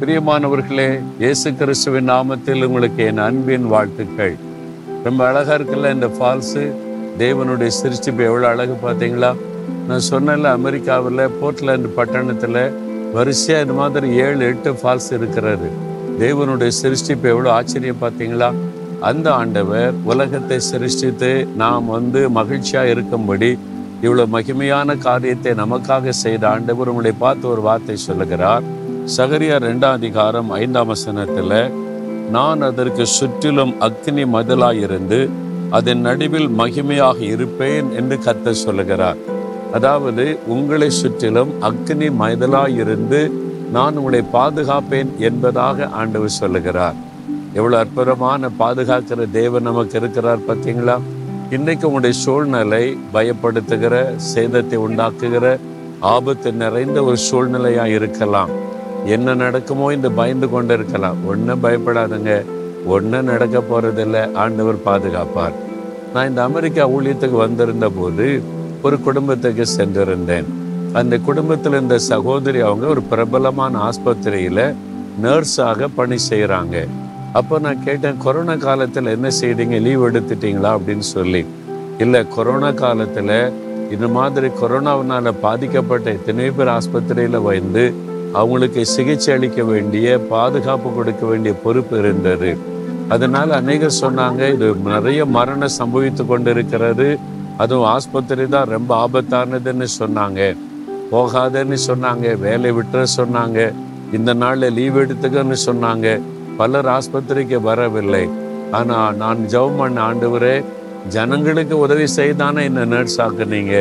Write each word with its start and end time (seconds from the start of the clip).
பிரியமானவர்களே 0.00 1.00
இயேசு 1.18 1.48
கிறிஸ்துவின் 1.54 2.08
நாமத்தில் 2.10 2.64
உங்களுக்கு 2.64 3.04
என் 3.04 3.20
அன்பின் 3.26 3.66
வாழ்த்துக்கள். 3.66 4.34
ரொம்ப 5.04 5.20
அழகா 5.26 5.54
இருக்குல்ல 5.54 5.92
இந்த 5.92 6.08
ஃபால்ஸு? 6.16 6.64
தேவனுடைய 7.18 7.70
சிரிச்சிப்பு 7.78 8.22
எவ்வளோ 8.30 8.48
அழகு 8.48 8.74
பார்த்தீங்களா? 8.82 9.30
நான் 9.88 10.04
சொன்னல 10.10 10.50
அமெரிக்காவில் 10.58 11.22
போர்ட்லாந்து 11.40 11.88
பட்டணத்தில் 11.98 12.60
வரிசையாக 13.12 13.64
இந்த 13.64 13.72
மாதிரி 13.72 14.10
ஏழு 14.24 14.44
எட்டு 14.46 14.72
ஃபால்ஸ் 14.82 15.10
இருக்கிறாரு 15.18 15.70
தேவனுடைய 16.22 16.72
சிருஷ்டிப்பு 16.82 17.28
எவ்வளோ 17.34 17.52
ஆச்சரியம் 17.52 18.02
பார்த்தீங்களா? 18.04 18.50
அந்த 19.00 19.32
ஆண்டவர் 19.32 19.94
உலகத்தை 20.04 20.60
சிருஷ்டித்து 20.70 21.32
நாம் 21.62 21.86
வந்து 21.86 22.22
மகிழ்ச்சியாக 22.30 22.88
இருக்கும்படி 22.88 23.58
இவ்வளோ 24.02 24.26
மகிமையான 24.32 24.98
காரியத்தை 24.98 25.52
நமக்காக 25.64 26.08
செய்த 26.24 26.48
ஆண்டவர் 26.48 26.88
உங்களை 26.88 27.12
பார்த்து 27.18 27.48
ஒரு 27.48 27.60
வார்த்தை 27.60 27.96
சொல்லுகிறார். 27.96 28.66
சகரியா 29.14 29.56
ரெண்டாம் 29.64 29.96
அதிகாரம் 29.98 30.48
ஐந்தாம் 30.50 30.88
வசனத்தில் 30.92 31.52
நான் 32.34 32.60
அதற்கு 32.68 33.04
சுற்றிலும் 33.06 33.74
அக்னி 33.86 34.24
மதிலாயிருந்து 34.32 35.18
அதன் 35.78 36.02
நடுவில் 36.06 36.48
மகிமையாக 36.60 37.18
இருப்பேன் 37.34 37.88
என்று 37.98 38.16
கத்த 38.24 38.54
சொல்லுகிறார். 38.62 39.20
அதாவது 39.78 40.24
உங்களை 40.54 40.90
சுற்றிலும் 41.00 41.52
அக்னி 41.68 42.08
மதிலாயிருந்து 42.22 43.20
நான் 43.76 43.96
உங்களை 43.96 44.22
பாதுகாப்பேன் 44.36 45.12
என்பதாக 45.28 45.88
ஆண்டவர் 46.00 46.36
சொல்லுகிறார். 46.40 46.98
எவ்வளோ 47.58 47.78
அற்புதமான 47.84 48.50
பாதுகாக்கிற 48.62 49.30
தேவன் 49.40 49.68
நமக்கு 49.70 49.96
இருக்கிறார் 50.02 50.46
பார்த்தீங்களா? 50.50 50.98
இன்றைக்கு 51.56 51.86
உங்களுடைய 51.86 52.16
சூழ்நிலை 52.24 52.84
பயப்படுத்துகிற 53.16 53.94
சேதத்தை 54.34 54.78
உண்டாக்குகிற 54.88 55.58
ஆபத்து 56.14 56.50
நிறைந்த 56.62 56.98
ஒரு 57.02 57.18
சூழ்நிலையாக 57.30 57.98
இருக்கலாம். 58.00 58.50
என்ன 59.06 59.34
நடக்குமோ 59.34 59.88
என்று 59.88 60.10
பயந்து 60.10 60.50
கொண்டு 60.50 60.74
இருக்கலாம் 60.74 61.26
ஒன்றும் 61.26 61.62
பயப்படாதுங்க. 61.62 62.44
ஒன்றும் 62.86 63.24
நடக்க 63.24 63.58
போறதில்லை. 63.58 64.32
ஆண்டவர் 64.32 64.82
பாதுகாப்பார். 64.82 65.52
நான் 66.12 66.28
இந்த 66.28 66.42
அமெரிக்கா 66.42 66.88
ஊழியத்துக்கு 66.88 67.36
வந்திருந்த 67.44 67.88
போது 67.88 68.42
ஒரு 68.82 69.00
குடும்பத்துக்கு 69.00 69.64
சென்றிருந்தேன். 69.76 70.44
அந்த 70.92 71.18
குடும்பத்தில் 71.18 71.72
இருந்த 71.72 71.98
சகோதரி 71.98 72.60
அவங்க 72.60 72.86
ஒரு 72.86 73.02
பிரபலமான 73.02 73.78
ஆஸ்பத்திரியில 73.88 74.74
நர்ஸாக 75.22 75.88
பணி 75.94 76.16
செய்கிறாங்க 76.30 76.86
அப்போ 77.32 77.58
நான் 77.58 77.84
கேட்டேன் 77.84 78.16
கொரோனா 78.18 78.54
காலத்தில் 78.54 79.06
என்ன 79.06 79.28
செய்தீங்க? 79.40 79.80
லீவ் 79.80 80.02
எடுத்துட்டீங்களா? 80.02 80.70
அப்படின்னு 80.76 81.06
சொல்லி. 81.14 81.46
இல்லை 81.98 82.28
கொரோனா 82.28 82.70
காலத்தில் 82.70 83.52
இந்த 83.90 84.08
மாதிரி 84.08 84.46
கொரோனாவினால 84.46 85.34
பாதிக்கப்பட்ட 85.40 86.10
எத்தனையோ 86.10 86.52
பேர் 86.52 86.66
ஆஸ்பத்திரியில் 86.66 87.42
வந்து 87.42 87.94
அவங்களுக்கு 88.40 88.82
சிகிச்சை 88.94 89.30
அளிக்க 89.34 89.60
வேண்டிய 89.72 90.06
பாதுகாப்பு 90.32 90.88
கொடுக்க 90.96 91.22
வேண்டிய 91.30 91.52
பொறுப்பு 91.64 91.96
இருந்தது. 92.02 92.50
அதனால் 93.14 93.50
அநேகர் 93.60 94.00
சொன்னாங்க 94.02 94.42
இது 94.54 94.68
நிறைய 94.92 95.20
மரணம் 95.36 95.76
சம்பவித்து 95.80 96.22
கொண்டு 96.30 96.50
இருக்கிறது 96.54 97.08
அதுவும் 97.62 97.90
ஆஸ்பத்திரி 97.96 98.44
தான் 98.54 98.72
ரொம்ப 98.76 98.90
ஆபத்தானதுன்னு 99.04 99.86
சொன்னாங்க. 100.00 100.40
போகாதன்னு 101.12 101.78
சொன்னாங்க 101.88 102.26
வேலை 102.46 102.70
விட்டுற 102.78 103.02
சொன்னாங்க. 103.18 103.60
இந்த 104.16 104.30
நாளில் 104.42 104.74
லீவ் 104.78 104.98
எடுத்துக்கன்னு 105.02 105.58
சொன்னாங்க. 105.68 106.06
பலர் 106.60 106.88
ஆஸ்பத்திரிக்கு 106.96 107.60
வரவில்லை. 107.68 108.24
ஆனால் 108.78 109.16
நான் 109.22 109.40
ஜெபம் 109.52 109.78
பண்ண 109.80 109.98
ஆண்டவரே 110.08 110.56
ஜனங்களுக்கு 111.14 111.74
உதவி 111.84 112.06
செய்தானே 112.18 112.62
என்ன 112.70 112.84
நர்ஸ் 112.92 113.18
ஆக்குனீங்க? 113.24 113.74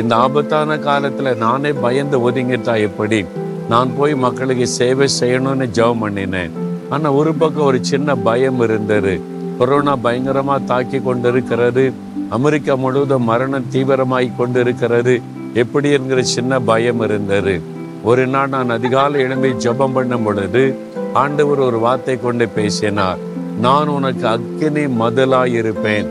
இந்த 0.00 0.12
ஆபத்தான 0.26 0.78
காலத்தில் 0.88 1.40
நானே 1.46 1.72
பயந்து 1.84 2.18
ஒதுங்கிட்டா 2.28 2.74
எப்படி? 2.88 3.20
நான் 3.72 3.90
போய் 3.98 4.14
மக்களுக்கு 4.24 4.66
சேவை 4.78 5.06
செய்யணும்னு 5.20 5.66
ஜெபம் 5.76 6.02
பண்ணினேன். 6.02 6.54
ஆனால் 6.94 7.16
ஒரு 7.20 7.30
பக்கம் 7.40 7.68
ஒரு 7.70 7.78
சின்ன 7.90 8.16
பயம் 8.26 8.60
இருந்தது. 8.66 9.14
கொரோனா 9.58 9.94
பயங்கரமாக 10.06 10.66
தாக்கி 10.70 10.98
கொண்டு 11.02 11.28
இருக்கிறது 11.32 11.84
அமெரிக்கா 12.36 12.74
முழுவதும் 12.82 13.28
மரணம் 13.30 13.70
தீவிரமாகி 13.72 14.30
கொண்டு 14.40 14.60
இருக்கிறது 14.64 15.14
எப்படி 15.62 15.88
என்கிற 15.96 16.20
சின்ன 16.34 16.60
பயம் 16.70 17.02
இருந்தது. 17.06 17.54
ஒரு 18.10 18.24
நாள் 18.32 18.52
நான் 18.54 18.74
அதிகாலை 18.76 19.18
எழும்பி 19.26 19.50
ஜெபம் 19.64 19.94
பண்ணும் 19.96 20.24
பொழுது 20.26 20.64
ஆண்டவர் 21.22 21.60
ஒரு 21.68 21.78
வார்த்தை 21.84 22.16
கொண்டு 22.20 22.46
பேசினார். 22.58 23.20
நான் 23.66 23.90
உனக்கு 23.96 24.26
அக்கினி 24.34 24.84
மதலாய் 25.02 25.54
இருப்பேன் 25.60 26.08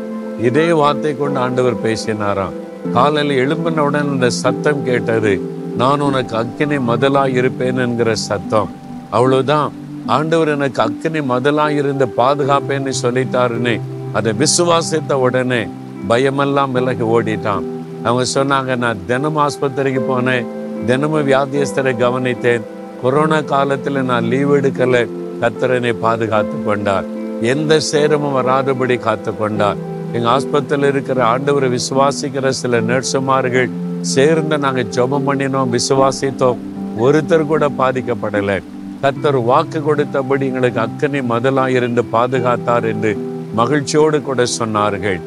இதே 0.48 0.68
வார்த்தை 0.82 1.12
கொண்டு 1.18 1.40
ஆண்டவர் 1.46 1.84
பேசினாராம். 1.86 2.56
காலையில் 2.96 3.40
எழும்பின 3.42 3.84
உடனே 3.88 4.10
இந்த 4.14 4.30
சத்தம் 4.44 4.86
கேட்டது. 4.90 5.34
நான் 5.78 6.00
உனக்கு 6.00 6.36
அக்கினை 6.36 6.80
மதலாக 6.80 7.28
இருப்பேன் 7.28 7.78
என்கிற 7.78 8.16
சத்தம். 8.16 8.70
அவ்வளவுதான். 9.10 9.72
ஆண்டவர் 10.06 10.48
எனக்கு 10.48 10.82
அக்கினை 10.82 11.24
மதலாக 11.24 11.70
இருந்து 11.70 12.06
பாதுகாப்பேன்னு 12.18 12.94
சொல்லிட்டாருன்னு 13.02 13.82
அதை 14.14 14.34
விசுவாசித்த 14.40 15.14
உடனே 15.14 15.68
பயமெல்லாம் 16.08 16.72
விலகி 16.72 17.04
ஓடிட்டான். 17.04 17.64
அவங்க 18.04 18.26
சொன்னாங்க 18.34 18.78
நான் 18.78 18.98
தினமும் 19.08 19.48
ஆஸ்பத்திரிக்கு 19.48 20.02
போனேன். 20.10 20.46
தினமும் 20.86 21.28
வியாதியஸ்தரை 21.28 21.94
கவனித்தேன். 21.98 22.62
கொரோனா 23.02 23.38
காலத்துல 23.38 24.02
நான் 24.02 24.24
லீவ் 24.24 24.56
எடுக்கல. 24.56 25.08
கத்திரனை 25.42 25.94
பாதுகாத்து 25.94 26.64
கொண்டார். 26.64 27.06
எந்த 27.42 27.80
சேரமும் 27.80 28.36
வராதபடி 28.36 29.00
காத்து 29.00 29.38
கொண்டார் 29.38 29.76
எங்க 30.14 30.30
ஆஸ்பத்திரியில் 30.30 30.88
இருக்கிற 30.88 31.38
ஆண்டவரை 31.38 31.78
விசுவாசிக்கிற 31.78 32.50
சில 32.50 32.82
நர்சுமார்கள் 32.82 33.70
சேர்ந்து 34.12 34.56
நாங்கள் 34.64 34.90
ஜெபம் 34.96 35.28
பண்ணினோம் 35.28 35.74
விசுவாசித்தோம். 35.76 36.62
ஒருத்தர் 37.06 37.50
கூட 37.52 37.66
பாதிக்கப்படலை. 37.80 38.58
கத்தர் 39.04 39.38
வாக்கு 39.50 39.80
கொடுத்தபடி 39.80 40.46
எங்களுக்கு 40.50 40.80
அக்கனை 40.86 41.22
மதலா 41.32 41.66
இருந்து 41.78 42.02
பாதுகாத்தார் 42.16 42.86
என்று 42.92 43.12
மகிழ்ச்சியோடு 43.60 44.22
கூட 44.22 44.44
சொன்னார்கள். 44.60 45.20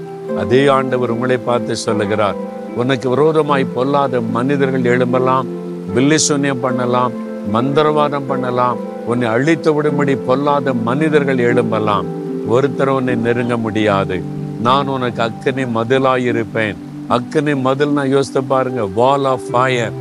அதே 0.42 0.62
ஆண்டவர் 0.76 1.12
உங்களை 1.14 1.38
பார்த்து 1.48 1.76
சொல்லுகிறார் 1.76 2.38
உனக்கு 2.82 3.08
விரோதமாய் 3.08 3.72
பொல்லாத 3.76 4.20
மனிதர்கள் 4.36 4.90
எழும்பலாம் 4.94 5.50
பில்லி 5.94 6.18
சூன்யம் 6.28 6.64
பண்ணலாம் 6.64 7.12
மந்திரவாதம் 7.54 8.28
பண்ணலாம் 8.28 8.78
உன்னை 9.10 9.28
அழித்து 9.28 9.70
விடும்படி 9.76 10.16
பொல்லாத 10.28 10.74
மனிதர்கள் 10.88 11.38
எழும்பலாம். 11.50 12.08
ஒருத்தர் 12.54 12.96
உன்னை 12.98 13.14
நெருங்க 13.26 13.56
முடியாது. 13.56 14.18
நான் 14.66 14.86
உனக்கு 14.86 15.22
அக்கனை 15.22 15.64
மதிலாயிருப்பேன் 15.78 16.76
அக்கனை 17.08 17.60
மதில் 17.60 17.90
நான் 17.90 18.08
யோசித்து 18.08 18.42
பாருங்க. 18.44 18.84
வால் 18.84 19.24
ஆஃப் 19.24 19.40
ஃபயர் 19.50 19.92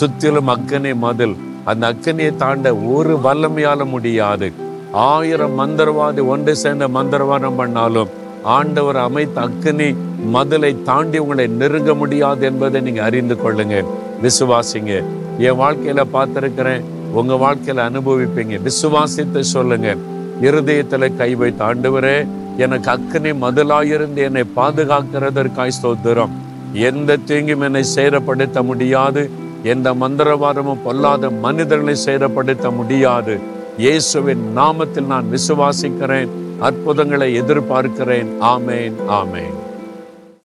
சுத்திலும் 0.00 0.48
அக்கனை 0.48 0.96
மதில். 0.96 1.36
அந்த 1.64 1.92
அக்கனையை 1.92 2.36
தாண்ட 2.36 2.76
ஒரு 2.76 3.18
வல்லமையால 3.24 3.84
முடியாது. 3.84 4.52
ஆயிரம் 4.92 5.58
மந்திரவாதி 5.58 6.26
ஒன்று 6.26 6.56
சேர்ந்த 6.56 6.88
மந்திரவாதம் 6.88 7.56
பண்ணாலும் 7.56 8.08
ஆண்டவர் 8.42 8.96
அமைத்த 8.96 9.40
அக்கனி 9.40 9.96
மதிலை 10.32 10.82
தாண்டி 10.82 11.18
உங்களை 11.18 11.46
நெருங்க 11.46 11.94
முடியாது 11.94 12.46
என்பதை 12.46 12.80
நீங்க 12.80 13.02
அறிந்து 13.02 13.34
கொள்ளுங்க. 13.34 13.84
விசுவாசிங்க. 14.22 15.04
என் 15.38 15.60
வாழ்க்கையில 15.60 16.04
பார்த்திருக்கிறேன். 16.12 16.84
உங்க 17.12 17.34
வாழ்க்கையில 17.34 17.90
அனுபவிப்பீங்க. 17.90 18.60
விசுவாசித்து 18.64 19.40
சொல்லுங்க. 19.40 19.96
இருதயத்துல 20.42 21.16
கை 21.16 21.34
வைத்த 21.34 21.64
ஆண்டவரே 21.64 22.26
எனக்கு 22.56 22.90
அக்கனை 22.90 23.34
மதிலாயிருந்து 23.40 24.16
என்னை 24.16 24.44
பாதுகாக்கிறதற்காய் 24.56 25.76
ஸ்தோத்திரம். 25.82 26.30
எந்த 26.72 27.16
தீங்கும் 27.16 27.60
என்னை 27.60 27.84
சேரப்படுத்த 27.94 28.62
முடியாது. 28.62 29.30
எந்த 29.62 29.94
மந்திரவாதமும் 29.94 30.82
பொல்லாத 30.84 31.30
மனிதர்களை 31.30 31.96
சேரப்படுத்த 32.04 32.74
முடியாது. 32.74 33.40
இயேசுவின் 33.78 34.44
நாமத்தில் 34.56 35.06
நான் 35.06 35.26
விசுவாசிக்கிறேன். 35.32 36.28
அற்புதங்களை 36.58 37.40
எதிர்பார்க்கிறேன். 37.40 38.26
ஆமேன் 38.40 38.92
ஆமேன். 39.08 39.64